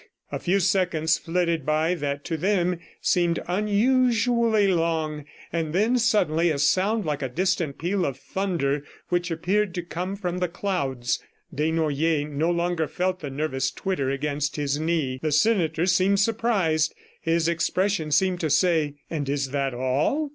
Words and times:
A 0.31 0.39
few 0.39 0.59
seconds 0.59 1.19
flitted 1.19 1.63
by 1.63 1.93
that 1.93 2.25
to 2.25 2.35
them 2.35 2.79
seemed 3.01 3.39
unusually 3.47 4.67
long... 4.67 5.25
and 5.53 5.73
then 5.73 5.99
suddenly 5.99 6.49
a 6.49 6.57
sound 6.57 7.05
like 7.05 7.21
a 7.21 7.29
distant 7.29 7.77
peal 7.77 8.03
of 8.03 8.17
thunder 8.17 8.83
which 9.09 9.29
appeared 9.29 9.75
to 9.75 9.83
come 9.83 10.15
from 10.15 10.39
the 10.39 10.47
clouds. 10.47 11.21
Desnoyers 11.53 12.31
no 12.31 12.49
longer 12.49 12.87
felt 12.87 13.19
the 13.19 13.29
nervous 13.29 13.69
twitter 13.69 14.09
against 14.09 14.55
his 14.55 14.79
knee. 14.79 15.19
The 15.21 15.31
senator 15.31 15.85
seemed 15.85 16.19
surprised; 16.19 16.95
his 17.21 17.47
expression 17.47 18.09
seemed 18.09 18.39
to 18.39 18.49
say, 18.49 18.95
"And 19.11 19.29
is 19.29 19.51
that 19.51 19.75
all?" 19.75 20.29